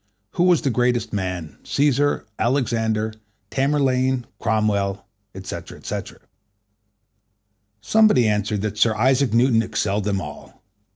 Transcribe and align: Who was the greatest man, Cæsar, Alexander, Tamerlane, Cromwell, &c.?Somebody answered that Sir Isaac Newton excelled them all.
Who 0.31 0.45
was 0.45 0.63
the 0.63 0.71
greatest 0.71 1.13
man, 1.13 1.59
Cæsar, 1.63 2.23
Alexander, 2.39 3.13
Tamerlane, 3.51 4.25
Cromwell, 4.39 5.05
&c.?Somebody 5.39 8.27
answered 8.27 8.61
that 8.63 8.79
Sir 8.79 8.95
Isaac 8.95 9.31
Newton 9.31 9.61
excelled 9.61 10.05
them 10.05 10.19
all. 10.19 10.63